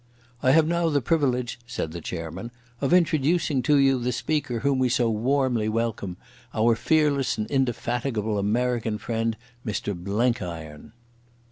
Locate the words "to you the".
3.61-4.11